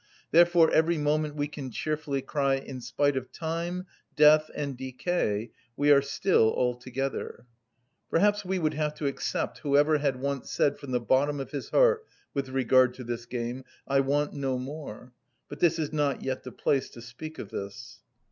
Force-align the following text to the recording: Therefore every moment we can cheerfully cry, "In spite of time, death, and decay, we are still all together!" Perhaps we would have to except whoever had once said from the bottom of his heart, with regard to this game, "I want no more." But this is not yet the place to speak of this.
Therefore 0.31 0.71
every 0.71 0.97
moment 0.97 1.35
we 1.35 1.47
can 1.47 1.69
cheerfully 1.69 2.23
cry, 2.23 2.55
"In 2.55 2.81
spite 2.81 3.15
of 3.15 3.31
time, 3.31 3.85
death, 4.15 4.49
and 4.55 4.75
decay, 4.75 5.51
we 5.77 5.91
are 5.91 6.01
still 6.01 6.49
all 6.49 6.75
together!" 6.75 7.45
Perhaps 8.09 8.43
we 8.43 8.57
would 8.57 8.73
have 8.73 8.95
to 8.95 9.05
except 9.05 9.59
whoever 9.59 9.99
had 9.99 10.19
once 10.19 10.49
said 10.49 10.79
from 10.79 10.89
the 10.89 10.99
bottom 10.99 11.39
of 11.39 11.51
his 11.51 11.69
heart, 11.69 12.03
with 12.33 12.49
regard 12.49 12.95
to 12.95 13.03
this 13.03 13.27
game, 13.27 13.63
"I 13.87 13.99
want 13.99 14.33
no 14.33 14.57
more." 14.57 15.13
But 15.47 15.59
this 15.59 15.77
is 15.77 15.93
not 15.93 16.23
yet 16.23 16.41
the 16.41 16.51
place 16.51 16.89
to 16.93 17.01
speak 17.03 17.37
of 17.37 17.49
this. 17.51 18.01